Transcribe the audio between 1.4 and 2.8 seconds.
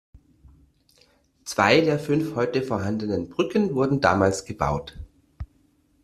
Zwei der fünf heute